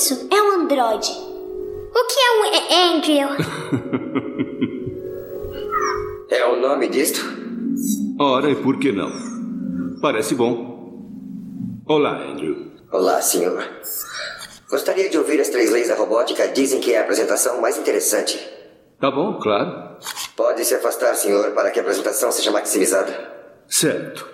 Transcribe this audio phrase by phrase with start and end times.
[0.00, 0.28] isso?
[0.30, 1.10] É um androide.
[1.10, 3.28] O que é um Andrew?
[6.32, 7.20] É o nome disto?
[8.20, 9.10] Ora, e por que não?
[10.00, 11.02] Parece bom.
[11.84, 12.70] Olá, Andrew.
[12.92, 13.68] Olá, senhor.
[14.70, 16.46] Gostaria de ouvir as três leis da robótica.
[16.46, 18.38] Dizem que é a apresentação mais interessante.
[19.00, 19.96] Tá bom, claro.
[20.36, 23.12] Pode se afastar, senhor, para que a apresentação seja maximizada.
[23.68, 24.24] Certo.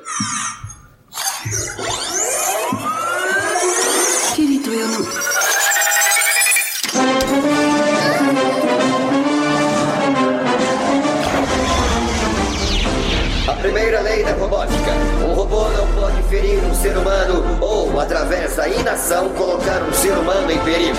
[16.29, 20.99] Ferir um ser humano ou, através da inação, colocar um ser humano em perigo.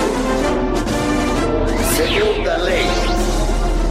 [1.96, 2.86] Segunda lei.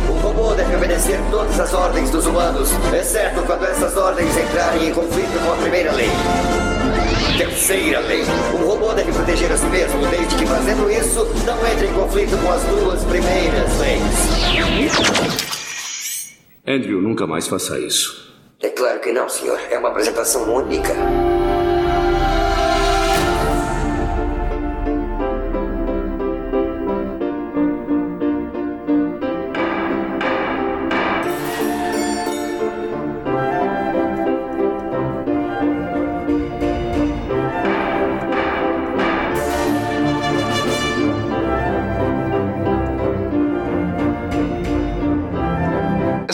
[0.08, 4.94] O robô deve obedecer todas as ordens dos humanos, exceto quando essas ordens entrarem em
[4.94, 6.10] conflito com a primeira lei.
[7.36, 8.22] Terceira lei.
[8.54, 12.36] O robô deve proteger a si mesmo, desde que fazendo isso não entre em conflito
[12.38, 14.36] com as duas primeiras leis.
[16.66, 18.26] Andrew, nunca mais faça isso.
[18.60, 19.60] É claro que não, senhor.
[19.70, 20.94] É uma apresentação única.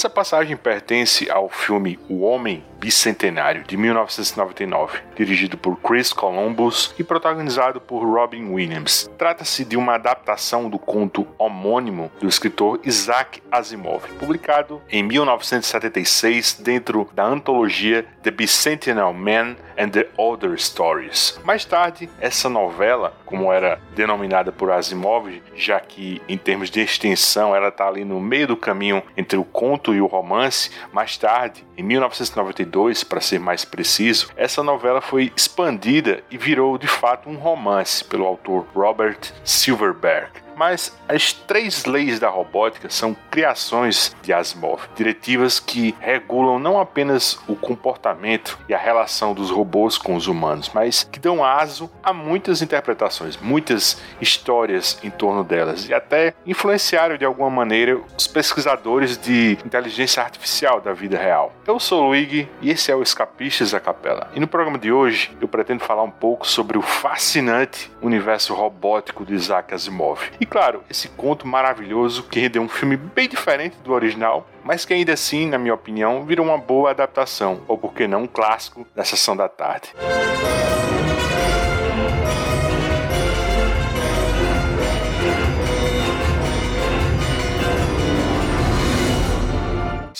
[0.02, 7.04] Essa passagem pertence ao filme O Homem Bicentenário, de 1999, dirigido por Chris Columbus e
[7.04, 9.08] protagonizado por Robin Williams.
[9.16, 17.08] Trata-se de uma adaptação do conto homônimo do escritor Isaac Asimov, publicado em 1976 dentro
[17.14, 21.40] da antologia The Bicentennial Man and the Other Stories.
[21.44, 27.54] Mais tarde, essa novela, como era denominada por Asimov, já que em termos de extensão
[27.54, 31.66] ela está ali no meio do caminho entre o conto e o romance, mais tarde,
[31.76, 37.36] em 1992, para ser mais preciso, essa novela foi expandida e virou de fato um
[37.36, 40.30] romance pelo autor Robert Silverberg.
[40.62, 47.36] Mas as três leis da robótica são criações de Asimov, diretivas que regulam não apenas
[47.48, 52.12] o comportamento e a relação dos robôs com os humanos, mas que dão aso a
[52.12, 59.18] muitas interpretações, muitas histórias em torno delas e até influenciaram de alguma maneira os pesquisadores
[59.18, 61.52] de inteligência artificial da vida real.
[61.66, 64.30] Eu sou o Luigi e esse é o Escapistas da Capela.
[64.32, 69.24] E no programa de hoje eu pretendo falar um pouco sobre o fascinante universo robótico
[69.24, 70.20] de Isaac Asimov.
[70.38, 74.92] E claro, esse conto maravilhoso que rendeu um filme bem diferente do original, mas que
[74.92, 78.86] ainda assim, na minha opinião, virou uma boa adaptação, ou por que não um clássico
[78.94, 79.94] da sessão da tarde.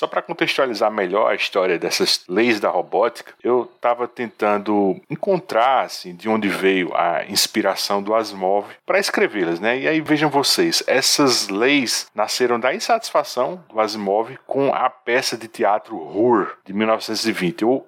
[0.03, 6.13] Só para contextualizar melhor a história dessas leis da robótica, eu estava tentando encontrar assim,
[6.13, 9.79] de onde veio a inspiração do Asimov para escrevê-las, né?
[9.79, 15.47] E aí vejam vocês, essas leis nasceram da insatisfação do Asimov com a peça de
[15.47, 17.87] teatro Hur de 1920, ou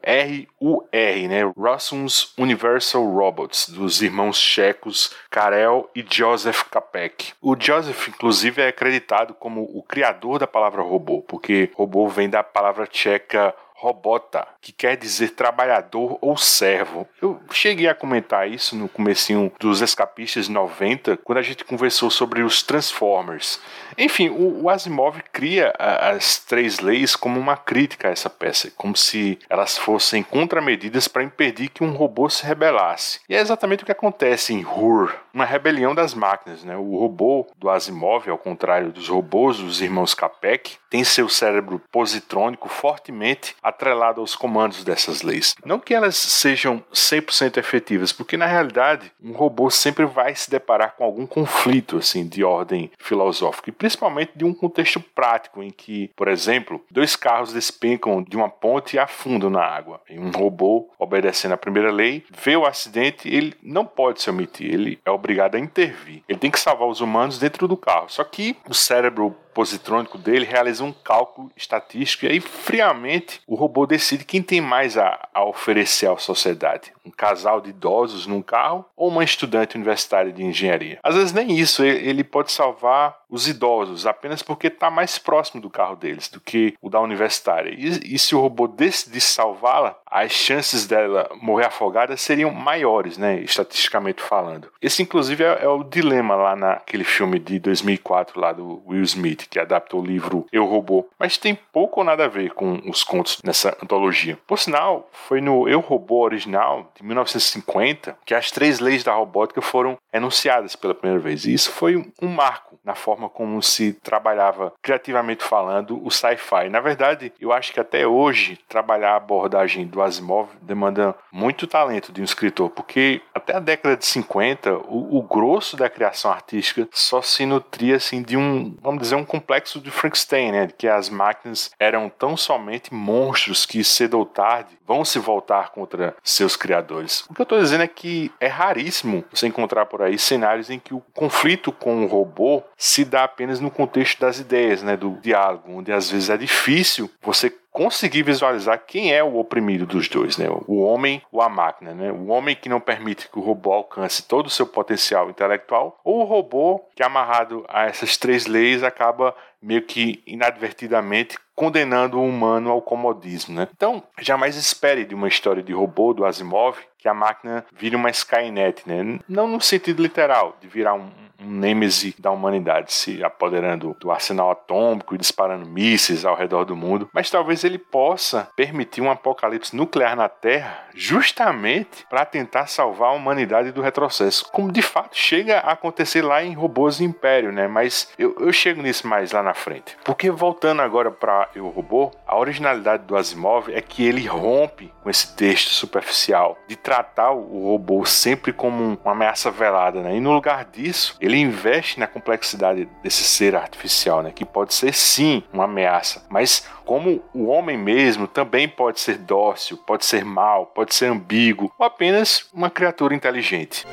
[0.61, 0.85] RUR,
[1.29, 1.53] né?
[1.57, 7.33] Rossum's Universal Robots, dos irmãos checos Karel e Joseph Kapek.
[7.43, 12.43] O Joseph, inclusive, é acreditado como o criador da palavra robô, porque robô vem da
[12.43, 13.55] palavra tcheca
[13.85, 17.07] robota, que quer dizer trabalhador ou servo.
[17.21, 22.43] Eu cheguei a comentar isso no comecinho dos Escapistas 90, quando a gente conversou sobre
[22.43, 23.61] os Transformers.
[23.99, 29.39] Enfim, o, Asimov cria as três leis como uma crítica a essa peça, como se
[29.51, 33.21] elas fossem contramedidas para impedir que um robô se rebelasse.
[33.29, 36.65] E é exatamente o que acontece em Hur, uma rebelião das máquinas.
[36.65, 36.75] Né?
[36.75, 42.69] O robô do Asimov, ao contrário dos robôs dos irmãos Capek, tem seu cérebro positrônico
[42.69, 45.57] fortemente atrelado aos comandos dessas leis.
[45.67, 50.95] Não que elas sejam 100% efetivas, porque na realidade um robô sempre vai se deparar
[50.95, 56.13] com algum conflito assim de ordem filosófica, e principalmente de um contexto prático em que,
[56.15, 60.01] por exemplo, dois carros despencam de uma ponte e afundam na água.
[60.09, 64.73] E um robô, obedecendo à primeira lei, vê o acidente, ele não pode se omitir,
[64.73, 66.23] ele é obrigado a intervir.
[66.29, 68.09] Ele tem que salvar os humanos dentro do carro.
[68.09, 73.87] Só que o cérebro positrônico dele realiza um cálculo estatístico e aí friamente o robô
[73.87, 76.93] decide quem tem mais a, a oferecer à sociedade.
[77.05, 80.99] Um casal de idosos num carro ou uma estudante universitária de engenharia.
[81.03, 85.69] Às vezes nem isso, ele pode salvar os idosos apenas porque está mais próximo do
[85.69, 87.75] carro deles do que o da universitária.
[87.77, 93.41] E, e se o robô decidir salvá-la, as chances dela morrer afogada seriam maiores, né,
[93.41, 94.69] estatisticamente falando.
[94.81, 99.49] Esse, inclusive, é, é, o dilema lá naquele filme de 2004 lá do Will Smith,
[99.51, 103.03] que adaptou o livro Eu Robô, mas tem pouco ou nada a ver com os
[103.03, 104.39] contos nessa antologia.
[104.47, 109.61] Por sinal, foi no Eu Robô original, de 1950, que as três leis da robótica
[109.61, 111.45] foram enunciadas pela primeira vez.
[111.45, 116.69] E isso foi um marco na forma como se trabalhava, criativamente falando, o sci-fi.
[116.71, 122.13] Na verdade, eu acho que até hoje, trabalhar a abordagem do Asimov demanda muito talento
[122.13, 126.87] de um escritor, porque até a década de 50, o, o grosso da criação artística
[126.93, 130.69] só se nutria assim, de um, vamos dizer, um complexo de Frankenstein, né?
[130.77, 136.15] que as máquinas eram tão somente monstros que cedo ou tarde vão se voltar contra
[136.23, 136.84] seus criadores.
[137.31, 140.79] O que eu estou dizendo é que é raríssimo você encontrar por aí cenários em
[140.79, 145.19] que o conflito com o robô se dá apenas no contexto das ideias, né, do
[145.21, 150.39] diálogo, onde às vezes é difícil você conseguir visualizar quem é o oprimido dos dois,
[150.39, 150.47] né?
[150.69, 152.13] O homem ou a máquina, né?
[152.13, 156.21] O homem que não permite que o robô alcance todo o seu potencial intelectual, ou
[156.21, 162.71] o robô que amarrado a essas três leis acaba meio que inadvertidamente condenando o humano
[162.71, 163.69] ao comodismo, né?
[163.75, 168.11] Então, jamais espere de uma história de robô do Asimov que a máquina vire uma
[168.11, 169.19] Skynet, né?
[169.29, 174.51] Não no sentido literal de virar um, um nêmese da humanidade, se apoderando do arsenal
[174.51, 179.75] atômico e disparando mísseis ao redor do mundo, mas talvez ele possa permitir um apocalipse
[179.75, 185.59] nuclear na Terra justamente para tentar salvar a humanidade do retrocesso, como de fato chega
[185.59, 187.67] a acontecer lá em Robôs Império, né?
[187.67, 189.97] Mas eu, eu chego nisso mais lá na frente.
[190.05, 195.11] Porque voltando agora para o robô, a originalidade do Asimov é que ele rompe com
[195.11, 200.17] esse texto superficial de tratar o robô sempre como uma ameaça velada, né?
[200.17, 204.31] E no lugar disso, ele investe na complexidade desse ser artificial, né?
[204.31, 209.79] Que pode ser sim uma ameaça, mas como o homem mesmo também pode ser dócil,
[209.79, 213.87] pode ser mau, pode ser ambíguo ou apenas uma criatura inteligente.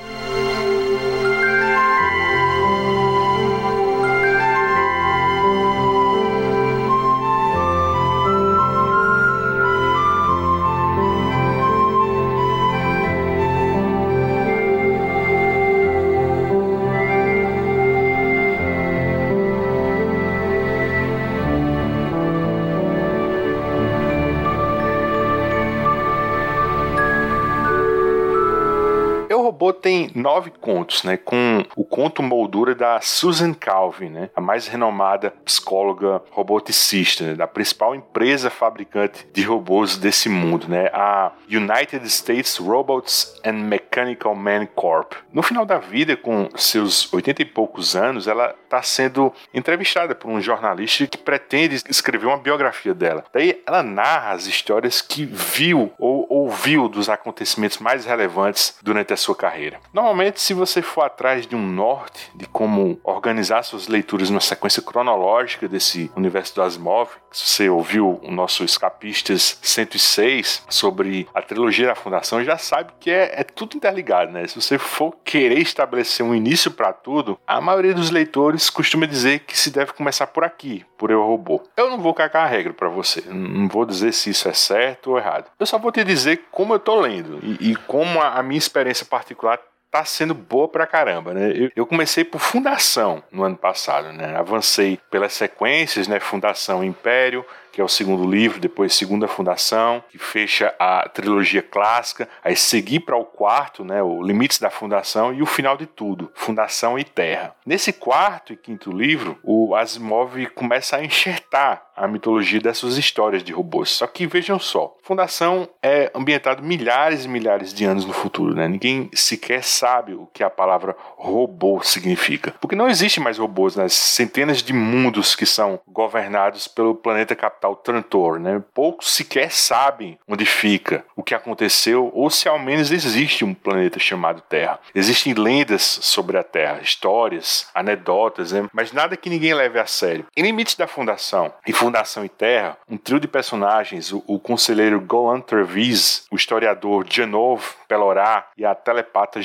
[30.16, 31.18] Nove contos, né?
[31.18, 34.30] Com o conto moldura da Susan Calvin, né?
[34.34, 37.34] A mais renomada psicóloga roboticista, né?
[37.36, 40.90] da principal empresa fabricante de robôs desse mundo, né?
[40.94, 45.14] A United States Robots and Mechanical Man Corp.
[45.34, 50.30] No final da vida, com seus oitenta e poucos anos, ela está sendo entrevistada por
[50.30, 53.26] um jornalista que pretende escrever uma biografia dela.
[53.34, 59.18] Daí ela narra as histórias que viu ou ouviu dos acontecimentos mais relevantes durante a
[59.18, 59.80] sua carreira.
[59.94, 64.84] Normalmente, se você for atrás de um norte de como organizar suas leituras numa sequência
[64.84, 71.88] cronológica desse universo do Asimov, se você ouviu o nosso Escapistas 106 sobre a trilogia
[71.88, 74.46] da Fundação, já sabe que é, é tudo interligado, né?
[74.46, 79.40] Se você for querer estabelecer um início para tudo, a maioria dos leitores costuma dizer
[79.40, 81.64] que se deve começar por aqui, por Eu Robô.
[81.76, 85.12] Eu não vou cagar a regra para você, não vou dizer se isso é certo
[85.12, 85.50] ou errado.
[85.60, 88.60] Eu só vou te dizer como eu tô lendo e, e como a, a minha
[88.60, 89.60] experiência particular
[89.92, 91.52] tá sendo boa pra caramba, né?
[91.54, 94.36] Eu, eu, comecei por Fundação no ano passado, né?
[94.38, 96.20] Avancei pelas sequências, né?
[96.20, 102.28] Fundação Império, que é o segundo livro, depois Segunda Fundação, que fecha a trilogia clássica,
[102.44, 106.30] aí segui para o quarto, né, o Limites da Fundação e o final de tudo,
[106.36, 107.56] Fundação e Terra.
[107.66, 113.54] Nesse quarto e quinto livro, o Asimov começa a enxertar a mitologia dessas histórias de
[113.54, 113.90] robôs.
[113.90, 118.68] Só que vejam só, Fundação é ambientado milhares e milhares de anos no futuro, né?
[118.68, 123.94] Ninguém sequer sabe o que a palavra robô significa, porque não existe mais robôs nas
[123.94, 128.62] centenas de mundos que são governados pelo planeta capital Trantor, né?
[128.76, 133.98] Poucos sequer sabem onde fica, o que aconteceu ou se ao menos existe um planeta
[133.98, 134.80] chamado Terra.
[134.94, 138.68] Existem lendas sobre a Terra, histórias, anedotas, né?
[138.72, 140.28] mas nada que ninguém leve a sério.
[140.38, 145.02] Em Limites da Fundação e Fundação e Terra, um trio de personagens, o, o conselheiro
[145.02, 149.42] Golan Trevis, o historiador Janov Pelorá e a telepata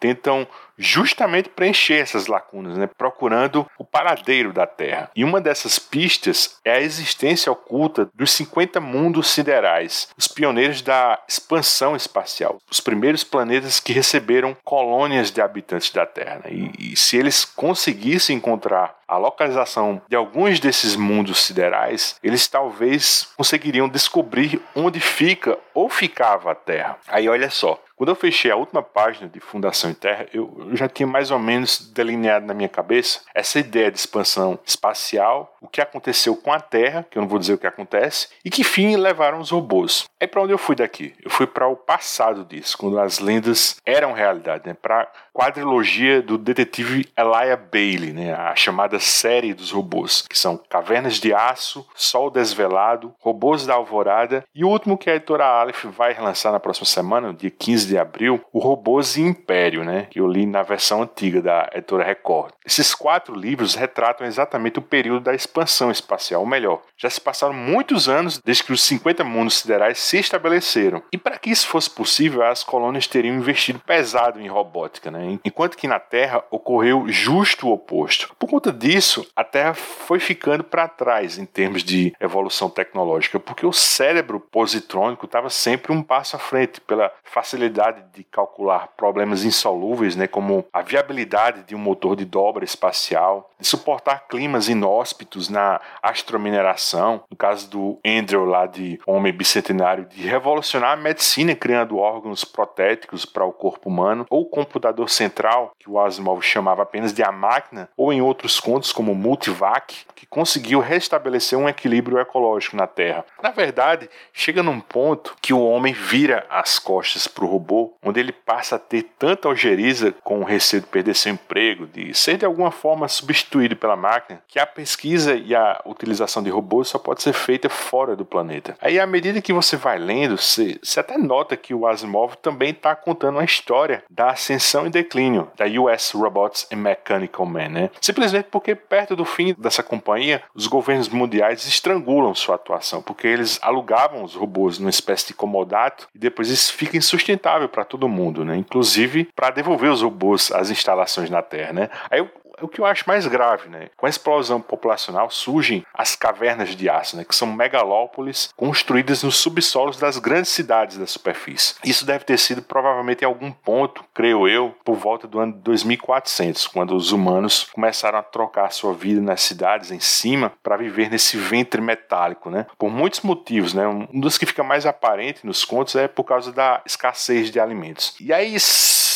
[0.00, 0.46] Tentam
[0.78, 2.88] justamente preencher essas lacunas, né?
[2.98, 5.10] procurando o paradeiro da Terra.
[5.14, 11.20] E uma dessas pistas é a existência oculta dos 50 mundos siderais, os pioneiros da
[11.28, 16.40] expansão espacial, os primeiros planetas que receberam colônias de habitantes da Terra.
[16.44, 16.52] Né?
[16.52, 23.28] E, e se eles conseguissem encontrar a localização de alguns desses mundos siderais, eles talvez
[23.36, 26.98] conseguiriam descobrir onde fica ou ficava a Terra.
[27.08, 30.88] Aí olha só, quando eu fechei a última página de Fundação em Terra, eu já
[30.88, 35.80] tinha mais ou menos delineado na minha cabeça essa ideia de expansão espacial, o que
[35.80, 38.96] aconteceu com a Terra, que eu não vou dizer o que acontece, e que fim
[38.96, 40.04] levaram os robôs.
[40.18, 41.14] É para onde eu fui daqui?
[41.22, 44.74] Eu fui para o passado disso, quando as lendas eram realidade, né?
[44.74, 48.34] para quadrilogia do detetive Elijah Bailey, né?
[48.34, 54.44] a chamada série dos robôs, que são Cavernas de Aço, Sol Desvelado, Robôs da Alvorada
[54.54, 57.86] e o último que a editora Aleph vai relançar na próxima semana, no dia 15
[57.86, 60.06] de abril, o Robôs e Império, né?
[60.10, 62.52] que eu li na versão antiga da editora Record.
[62.64, 67.54] Esses quatro livros retratam exatamente o período da expansão espacial, ou melhor, já se passaram
[67.54, 71.02] muitos anos desde que os 50 mundos siderais se estabeleceram.
[71.10, 75.38] E para que isso fosse possível, as colônias teriam investido pesado em robótica, né?
[75.44, 78.34] enquanto que na Terra ocorreu justo o oposto.
[78.38, 83.64] Por conta disso, a Terra foi ficando para trás em termos de evolução tecnológica, porque
[83.64, 90.16] o cérebro positrônico estava sempre um passo à frente pela facilidade de calcular problemas insolúveis,
[90.16, 90.41] né, como
[90.72, 97.36] a viabilidade de um motor de dobra espacial, de suportar climas inóspitos na astromineração, no
[97.36, 103.44] caso do Andrew lá de Homem Bicentenário, de revolucionar a medicina criando órgãos protéticos para
[103.44, 107.88] o corpo humano, ou o computador central, que o Asimov chamava apenas de a máquina,
[107.96, 113.24] ou em outros contos como Multivac, que conseguiu restabelecer um equilíbrio ecológico na Terra.
[113.42, 118.20] Na verdade, chega num ponto que o homem vira as costas para o robô, onde
[118.20, 122.46] ele passa a ter tanta algeriza com receio de perder seu emprego, de ser de
[122.46, 127.22] alguma forma substituído pela máquina, que a pesquisa e a utilização de robôs só pode
[127.22, 128.74] ser feita fora do planeta.
[128.80, 132.70] Aí, à medida que você vai lendo, você, você até nota que o Asimov também
[132.70, 137.90] está contando uma história da ascensão e declínio da US Robots and Mechanical Man, né?
[138.00, 143.58] Simplesmente porque perto do fim dessa companhia, os governos mundiais estrangulam sua atuação, porque eles
[143.60, 148.44] alugavam os robôs numa espécie de comodato e depois isso fica insustentável para todo mundo,
[148.44, 148.56] né?
[148.56, 150.21] Inclusive para devolver os robôs
[150.52, 151.90] às instalações na Terra, né?
[152.10, 152.20] Aí
[152.60, 153.88] o que eu acho mais grave, né?
[153.96, 157.24] Com a explosão populacional surgem as cavernas de aço, né?
[157.24, 161.74] Que são megalópolis construídas nos subsolos das grandes cidades da superfície.
[161.84, 166.66] Isso deve ter sido provavelmente em algum ponto, creio eu, por volta do ano 2400,
[166.68, 171.36] quando os humanos começaram a trocar sua vida nas cidades em cima para viver nesse
[171.36, 172.66] ventre metálico, né?
[172.78, 173.86] Por muitos motivos, né?
[173.86, 178.14] Um dos que fica mais aparente nos contos é por causa da escassez de alimentos.
[178.20, 178.54] E aí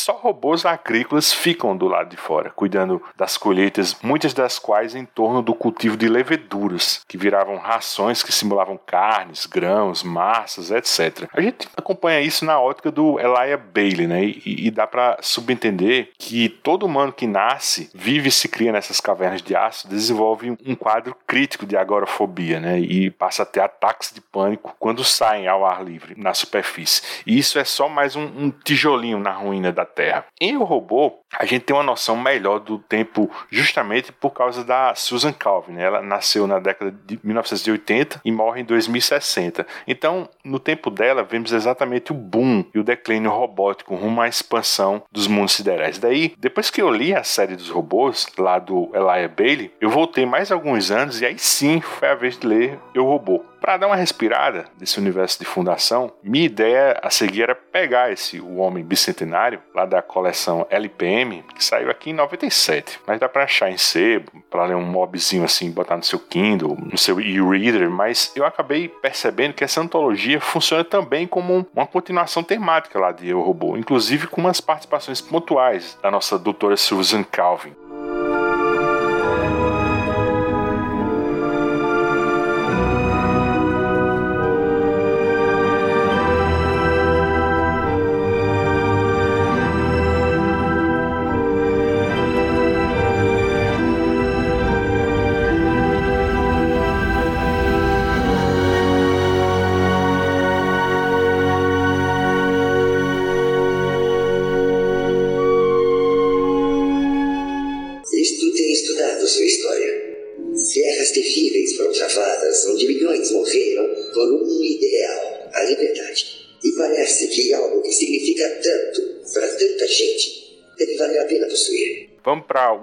[0.06, 5.04] só robôs agrícolas ficam do lado de fora, cuidando das colheitas, muitas das quais em
[5.04, 11.28] torno do cultivo de leveduras, que viravam rações que simulavam carnes, grãos, massas, etc.
[11.32, 14.24] A gente acompanha isso na ótica do Elijah Bailey, né?
[14.24, 19.00] E, e dá para subentender que todo humano que nasce, vive e se cria nessas
[19.00, 22.78] cavernas de aço, desenvolve um quadro crítico de agorafobia, né?
[22.78, 27.02] E passa a ter ataques de pânico quando saem ao ar livre na superfície.
[27.26, 30.26] E isso é só mais um, um tijolinho na ruína da Terra.
[30.38, 34.94] Em O Robô, a gente tem uma noção melhor do tempo justamente por causa da
[34.94, 35.72] Susan Calvin.
[35.72, 35.84] Né?
[35.84, 39.66] Ela nasceu na década de 1980 e morre em 2060.
[39.88, 45.02] Então, no tempo dela, vemos exatamente o boom e o declínio robótico rumo à expansão
[45.10, 45.98] dos mundos siderais.
[45.98, 50.26] Daí, depois que eu li a série dos robôs, lá do Elijah Bailey, eu voltei
[50.26, 53.42] mais alguns anos e aí sim foi a vez de ler Eu Robô.
[53.60, 58.40] Para dar uma respirada desse universo de fundação, minha ideia a seguir era pegar esse
[58.40, 63.00] O Homem Bicentenário, lá da coleção LPM, que saiu aqui em 97.
[63.06, 66.76] Mas dá para achar em sebo, para ler um mobzinho assim, botar no seu Kindle,
[66.80, 72.42] no seu e-reader, mas eu acabei percebendo que essa antologia funciona também como uma continuação
[72.42, 77.74] temática lá de Eu Robô, inclusive com umas participações pontuais da nossa doutora Susan Calvin.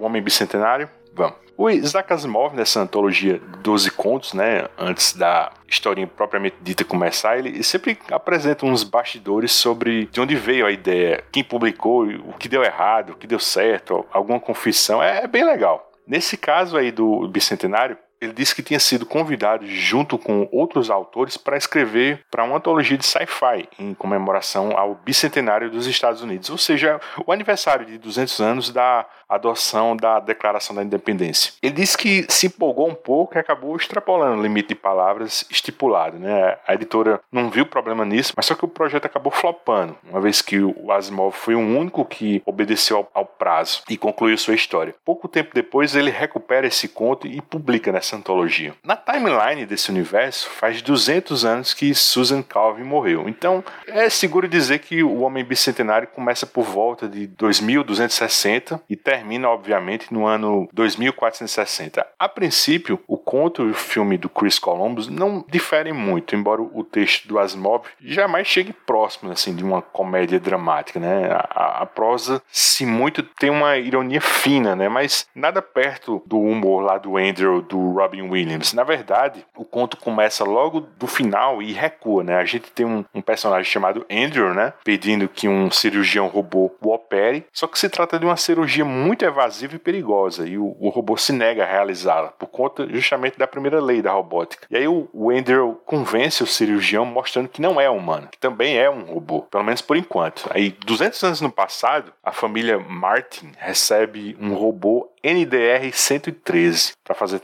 [0.03, 0.89] Homem Bicentenário?
[1.13, 1.43] Vamos.
[1.55, 7.62] O Isaac Asimov, nessa antologia 12 contos, né, antes da historinha propriamente dita começar, ele
[7.63, 12.63] sempre apresenta uns bastidores sobre de onde veio a ideia, quem publicou, o que deu
[12.63, 15.01] errado, o que deu certo, alguma confissão.
[15.01, 15.91] É, é bem legal.
[16.07, 21.37] Nesse caso aí do Bicentenário, ele disse que tinha sido convidado junto com outros autores
[21.37, 26.57] para escrever para uma antologia de sci-fi em comemoração ao bicentenário dos Estados Unidos, ou
[26.57, 31.53] seja, o aniversário de 200 anos da adoção da Declaração da Independência.
[31.61, 36.19] Ele disse que se empolgou um pouco e acabou extrapolando o limite de palavras estipulado.
[36.19, 36.57] Né?
[36.67, 40.41] A editora não viu problema nisso, mas só que o projeto acabou flopando, uma vez
[40.41, 44.95] que o Asimov foi o único que obedeceu ao, ao prazo e concluiu sua história.
[45.03, 48.74] Pouco tempo depois, ele recupera esse conto e publica nessa antologia.
[48.84, 53.29] Na timeline desse universo, faz 200 anos que Susan Calvin morreu.
[53.29, 59.50] Então, é seguro dizer que o Homem Bicentenário começa por volta de 2260 e termina
[59.53, 62.05] obviamente, no ano 2460.
[62.20, 66.84] A princípio, o conto e o filme do Chris Columbus não diferem muito, embora o
[66.84, 71.29] texto do Asimov jamais chegue próximo assim de uma comédia dramática, né?
[71.32, 74.89] A, a prosa, se muito, tem uma ironia fina, né?
[74.89, 78.74] Mas nada perto do humor lá do Andrew, do Robin Williams.
[78.74, 82.36] Na verdade, o conto começa logo do final e recua, né?
[82.36, 84.74] A gente tem um, um personagem chamado Andrew, né?
[84.83, 89.24] Pedindo que um cirurgião robô o opere, só que se trata de uma cirurgia muito
[89.24, 93.48] evasiva e perigosa, e o, o robô se nega a realizá-la, por conta justamente da
[93.48, 94.67] primeira lei da robótica.
[94.69, 98.77] E aí o, o Andrew convence o cirurgião mostrando que não é humano, que também
[98.77, 100.50] é um robô, pelo menos por enquanto.
[100.50, 107.39] Aí, 200 anos no passado, a família Martin recebe um robô NDR 113 para fazer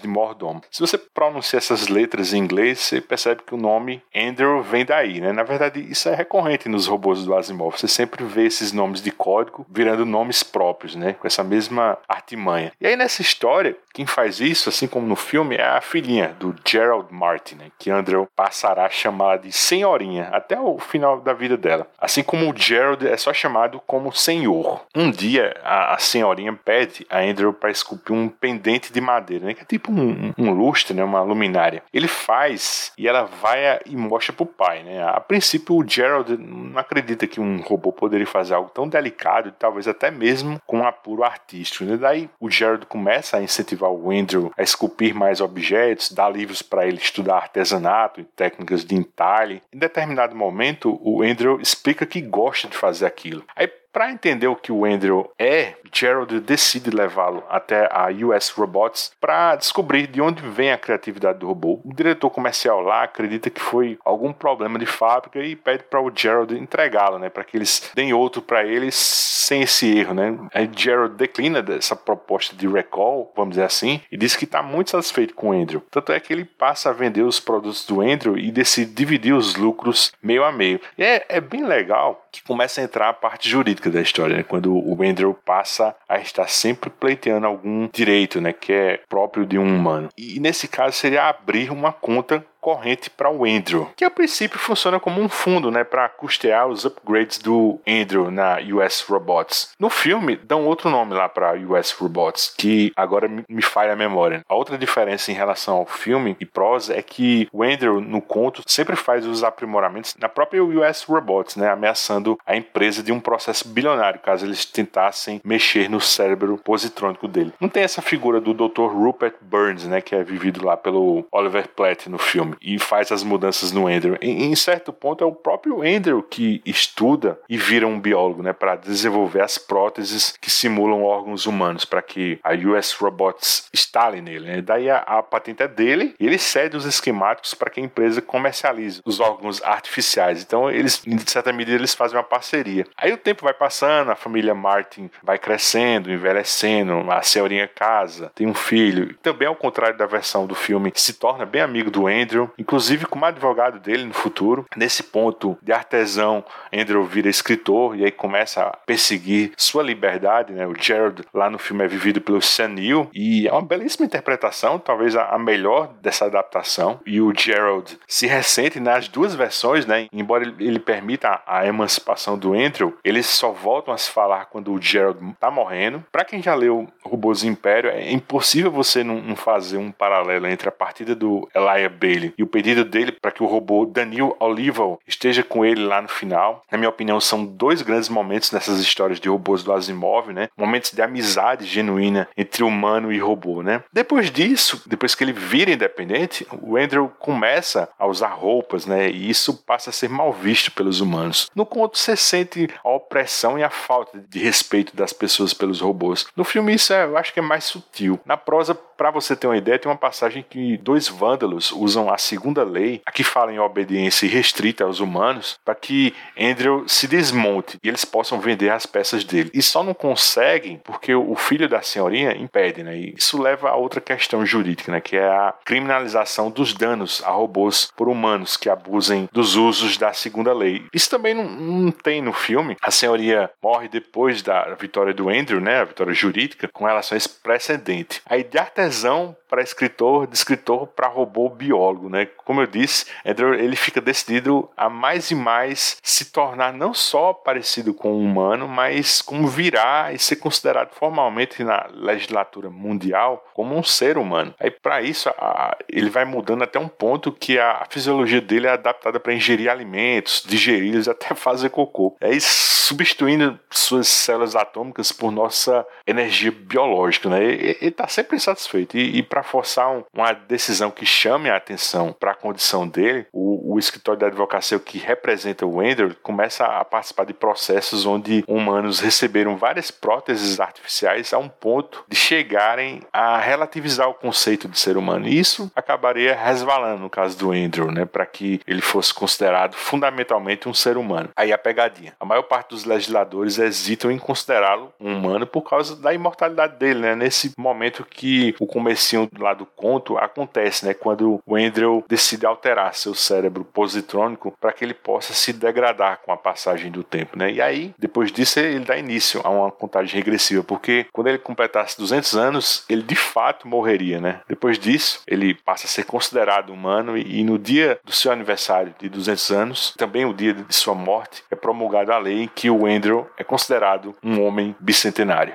[0.00, 0.62] de mordomo.
[0.70, 5.20] Se você pronuncia essas letras em inglês, você percebe que o nome Andrew vem daí,
[5.20, 5.32] né?
[5.32, 7.78] Na verdade, isso é recorrente nos robôs do Asimov.
[7.78, 11.14] Você sempre vê esses nomes de código virando nomes próprios, né?
[11.14, 12.72] Com essa mesma artimanha.
[12.80, 16.54] E aí nessa história, quem faz isso, assim como no filme, é a filhinha do
[16.64, 17.70] Gerald Martin, né?
[17.78, 21.86] que Andrew passará a chamá-la de senhorinha até o final da vida dela.
[21.98, 24.84] Assim como o Gerald é só chamado como senhor.
[24.94, 29.54] Um dia, a, a senhorinha pede a Andrew para esculpir um pendente de madeira, né?
[29.54, 31.04] que é tipo um, um, lustre, né?
[31.04, 31.82] uma luminária.
[31.92, 34.82] Ele faz e ela vai e mostra pro pai.
[34.82, 35.02] Né?
[35.02, 39.86] A princípio, o Gerald não acredita que um robô poderia fazer algo tão delicado, talvez
[39.88, 41.84] até mesmo com um apuro artístico.
[41.84, 41.96] Né?
[41.96, 46.86] Daí o Gerald começa a incentivar o Andrew a esculpir mais objetos, dá livros para
[46.86, 49.62] ele estudar artesanato e técnicas de entalhe.
[49.72, 53.44] Em determinado momento, o Andrew explica que gosta de fazer aquilo.
[53.54, 59.12] Aí para entender o que o Andrew é, Gerald decide levá-lo até a US Robots
[59.20, 61.80] para descobrir de onde vem a criatividade do robô.
[61.84, 66.10] O diretor comercial lá acredita que foi algum problema de fábrica e pede para o
[66.12, 68.96] Gerald entregá-lo, né, para que eles deem outro para eles
[69.44, 70.36] sem esse erro, né?
[70.54, 74.90] Aí Gerald declina dessa proposta de recall, vamos dizer assim, e diz que está muito
[74.90, 75.82] satisfeito com o Andrew.
[75.90, 79.54] Tanto é que ele passa a vender os produtos do Andrew e decide dividir os
[79.54, 80.80] lucros meio a meio.
[80.96, 84.42] E é, é bem legal que começa a entrar a parte jurídica da história, né?
[84.42, 89.58] quando o Andrew passa a estar sempre pleiteando algum direito, né, que é próprio de
[89.58, 90.08] um humano.
[90.16, 94.98] E nesse caso seria abrir uma conta corrente para o Andrew, que a princípio funciona
[94.98, 99.72] como um fundo né, para custear os upgrades do Andrew na US Robots.
[99.78, 104.40] No filme, dão outro nome lá para US Robots, que agora me falha a memória.
[104.48, 108.62] A outra diferença em relação ao filme e prosa é que o Andrew, no conto,
[108.66, 113.68] sempre faz os aprimoramentos na própria US Robots, né, ameaçando a empresa de um processo
[113.68, 117.52] bilionário, caso eles tentassem mexer no cérebro positrônico dele.
[117.60, 118.86] Não tem essa figura do Dr.
[118.86, 123.22] Rupert Burns, né, que é vivido lá pelo Oliver Platt no filme e faz as
[123.22, 124.16] mudanças no Andrew.
[124.20, 128.52] Em, em certo ponto é o próprio Andrew que estuda e vira um biólogo, né,
[128.52, 134.46] para desenvolver as próteses que simulam órgãos humanos para que a US Robots instale nele.
[134.46, 134.62] Né?
[134.62, 139.00] Daí a, a patente é dele ele cede os esquemáticos para que a empresa comercialize
[139.04, 140.42] os órgãos artificiais.
[140.42, 142.86] Então eles, em certa medida, eles fazem uma parceria.
[142.96, 148.46] Aí o tempo vai passando, a família Martin vai crescendo, envelhecendo, a senhorinha casa, tem
[148.46, 149.14] um filho.
[149.22, 153.24] Também ao contrário da versão do filme, se torna bem amigo do Andrew inclusive como
[153.24, 154.66] advogado dele no futuro.
[154.76, 160.52] Nesse ponto de artesão, Andrew vira escritor e aí começa a perseguir sua liberdade.
[160.52, 160.66] Né?
[160.66, 164.78] O Gerald lá no filme é vivido pelo Sam Neill e é uma belíssima interpretação,
[164.78, 167.00] talvez a melhor dessa adaptação.
[167.06, 170.06] E o Gerald se ressente nas duas versões, né?
[170.12, 174.80] embora ele permita a emancipação do Andrew, eles só voltam a se falar quando o
[174.80, 176.04] Gerald tá morrendo.
[176.10, 180.72] Para quem já leu Robôs Império, é impossível você não fazer um paralelo entre a
[180.72, 185.42] partida do Elijah Bailey e o pedido dele para que o robô Daniel Olival esteja
[185.42, 186.62] com ele lá no final.
[186.70, 190.48] Na minha opinião, são dois grandes momentos nessas histórias de robôs do Asimov, né?
[190.56, 193.82] Momentos de amizade genuína entre humano e robô, né?
[193.92, 199.10] Depois disso, depois que ele vira independente, o Andrew começa a usar roupas, né?
[199.10, 201.50] E isso passa a ser mal visto pelos humanos.
[201.54, 206.26] No conto, você sente a opressão e a falta de respeito das pessoas pelos robôs.
[206.36, 208.20] No filme, isso é, eu acho que é mais sutil.
[208.24, 212.18] Na prosa, para você ter uma ideia, tem uma passagem que dois vândalos usam a
[212.24, 217.78] segunda lei, a que fala em obediência restrita aos humanos, para que Andrew se desmonte
[217.82, 219.50] e eles possam vender as peças dele.
[219.54, 222.96] E só não conseguem porque o filho da senhorinha impede, né?
[222.96, 225.00] E isso leva a outra questão jurídica, né?
[225.00, 230.12] Que é a criminalização dos danos a robôs por humanos que abusem dos usos da
[230.12, 230.84] segunda lei.
[230.92, 232.76] Isso também não, não tem no filme.
[232.82, 235.80] A senhoria morre depois da vitória do Andrew, né?
[235.80, 238.22] A vitória jurídica com relação a esse precedente.
[238.26, 242.13] Aí de artesão para escritor, de escritor para robô biólogo, né?
[242.44, 247.32] Como eu disse, Andrew ele fica decidido a mais e mais se tornar não só
[247.32, 253.76] parecido com o humano, mas como virar e ser considerado formalmente na legislatura mundial como
[253.76, 254.54] um ser humano.
[254.58, 258.66] Aí para isso a, ele vai mudando até um ponto que a, a fisiologia dele
[258.66, 262.16] é adaptada para ingerir alimentos, digeri-los até fazer cocô.
[262.20, 267.42] É isso substituindo suas células atômicas por nossa energia biológica, né?
[267.42, 271.93] Ele está sempre insatisfeito e, e para forçar um, uma decisão que chame a atenção
[272.12, 276.84] para a condição dele, o, o, escritório da advocacia que representa o Ender começa a
[276.84, 283.38] participar de processos onde humanos receberam várias próteses artificiais a um ponto de chegarem a
[283.38, 285.26] relativizar o conceito de ser humano.
[285.26, 290.68] E isso acabaria resvalando no caso do Andrew, né, para que ele fosse considerado fundamentalmente
[290.68, 291.30] um ser humano.
[291.36, 292.14] Aí a pegadinha.
[292.18, 297.00] A maior parte dos legisladores hesitam em considerá-lo um humano por causa da imortalidade dele,
[297.00, 297.14] né?
[297.14, 300.94] Nesse momento que o comecinho lá do conto acontece, né?
[300.94, 306.32] Quando o Andrew decide alterar seu cérebro positrônico para que ele possa se degradar com
[306.32, 307.50] a passagem do tempo, né?
[307.50, 311.98] E aí, depois disso, ele dá início a uma contagem regressiva, porque quando ele completasse
[311.98, 314.40] 200 anos, ele de fato morreria, né?
[314.48, 318.94] Depois disso, ele passa a ser considerado humano e, e no dia do seu aniversário
[318.98, 322.70] de 200 anos, também o dia de sua morte, é promulgada a lei em que
[322.70, 325.54] o Andrew é considerado um homem bicentenário.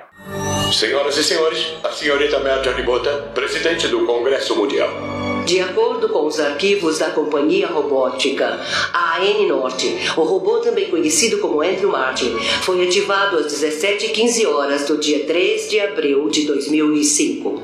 [0.72, 5.19] Senhoras e senhores, a senhorita Marjorie Bota, presidente do Congresso Mundial.
[5.46, 8.60] De acordo com os arquivos da companhia robótica
[8.92, 14.98] AN Norte, o robô também conhecido como Andrew Martin foi ativado às 17h15 horas do
[14.98, 17.62] dia 3 de abril de 2005.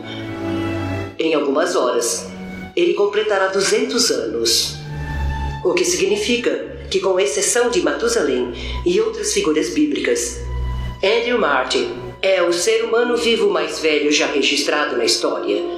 [1.19, 2.27] Em algumas horas,
[2.75, 4.77] ele completará 200 anos.
[5.65, 8.53] O que significa que, com exceção de Matusalém
[8.85, 10.41] e outras figuras bíblicas,
[11.03, 11.89] Andrew Martin
[12.23, 15.76] é o ser humano vivo mais velho já registrado na história.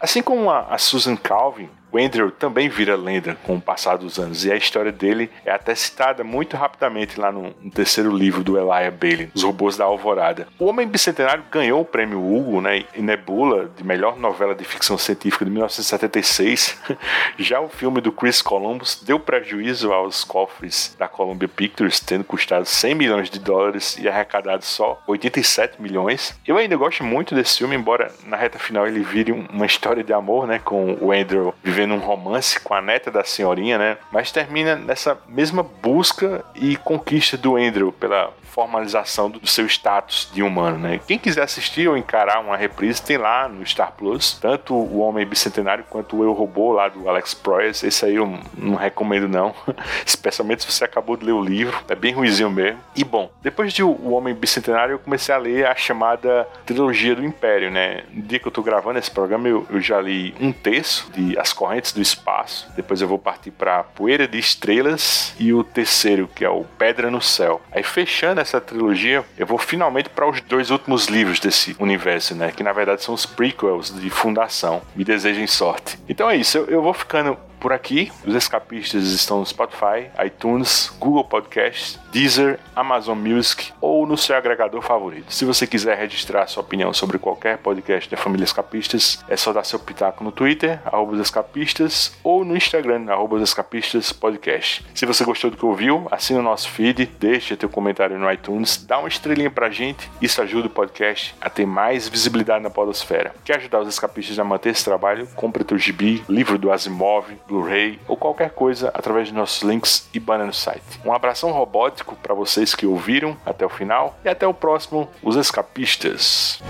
[0.00, 4.44] Assim como a, Susan Calvin, o Andrew também vira lenda com o passar dos anos
[4.44, 8.58] e a história dele é até citada muito rapidamente lá no, no terceiro livro do
[8.58, 10.48] Elijah Bailey, Os Robôs da Alvorada.
[10.58, 15.44] O Homem Bicentenário ganhou o prêmio Hugo né, Nebula de melhor novela de ficção científica
[15.44, 16.76] de 1976.
[17.38, 22.66] Já o filme do Chris Columbus deu prejuízo aos cofres da Columbia Pictures, tendo custado
[22.66, 26.36] 100 milhões de dólares e arrecadado só 87 milhões.
[26.44, 30.12] Eu ainda gosto muito desse filme, embora na reta final ele vire uma história de
[30.12, 33.98] amor né, com o Andrew vivendo vivendo um romance com a neta da senhorinha, né?
[34.10, 40.40] Mas termina nessa mesma busca e conquista do Andrew pela formalização do seu status de
[40.40, 41.00] humano, né?
[41.06, 45.26] Quem quiser assistir ou encarar uma reprise tem lá no Star Plus, tanto o Homem
[45.26, 47.82] Bicentenário quanto o Eu Robô lá do Alex Proyas.
[47.82, 49.52] Esse aí eu não recomendo não,
[50.06, 52.78] especialmente se você acabou de ler o livro, é bem ruizinho mesmo.
[52.94, 57.24] E bom, depois de O Homem Bicentenário eu comecei a ler a chamada trilogia do
[57.24, 58.04] Império, né?
[58.12, 61.36] No dia que eu tô gravando esse programa eu, eu já li um terço de
[61.36, 66.28] As Correntes do Espaço, depois eu vou partir para Poeira de Estrelas e o terceiro
[66.32, 67.60] que é o Pedra no Céu.
[67.72, 72.52] Aí fechando essa trilogia, eu vou finalmente para os dois últimos livros desse universo, né?
[72.52, 74.82] Que na verdade são os prequels de fundação.
[74.94, 75.98] Me desejem sorte.
[76.08, 78.12] Então é isso, eu, eu vou ficando por aqui.
[78.26, 84.80] Os escapistas estão no Spotify, iTunes, Google Podcasts, Deezer, Amazon Music ou no seu agregador
[84.80, 85.32] favorito.
[85.32, 89.64] Se você quiser registrar sua opinião sobre qualquer podcast da família Escapistas, é só dar
[89.64, 94.86] seu pitaco no Twitter, arroba escapistas, ou no Instagram, arroba escapistas podcast.
[94.94, 98.76] Se você gostou do que ouviu, assina o nosso feed, deixa teu comentário no iTunes,
[98.86, 103.34] dá uma estrelinha pra gente, isso ajuda o podcast a ter mais visibilidade na podosfera.
[103.44, 105.26] Quer ajudar os escapistas a manter esse trabalho?
[105.34, 110.20] Compre teu gibi, livro do Asimov, Blu-ray ou qualquer coisa através de nossos links e
[110.20, 111.00] banner no site.
[111.04, 115.36] Um abração robótico para vocês que ouviram até o final e até o próximo Os
[115.36, 116.60] Escapistas.